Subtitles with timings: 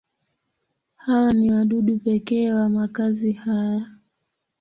[0.95, 3.87] Hawa ni wadudu pekee wa makazi haya.